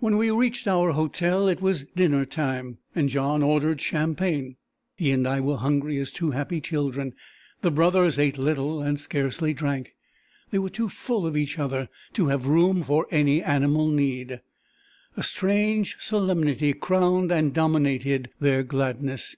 [0.00, 4.56] When we reached our hotel, it was dinner time, and John ordered champagne.
[4.96, 7.14] He and I were hungry as two happy children;
[7.60, 9.94] the brothers ate little, and scarcely drank.
[10.50, 14.40] They were too full of each other to have room for any animal need.
[15.16, 19.36] A strange solemnity crowned and dominated their gladness.